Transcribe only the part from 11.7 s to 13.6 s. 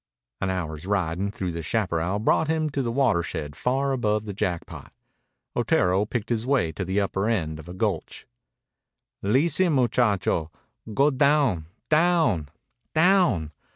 down down.